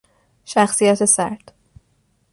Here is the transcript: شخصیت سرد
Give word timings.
شخصیت 0.45 1.05
سرد 1.05 1.53